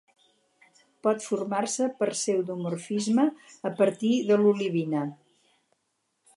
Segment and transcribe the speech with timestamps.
[1.07, 3.29] Pot formar-se per pseudomorfisme
[3.71, 5.07] a partir de l'olivina.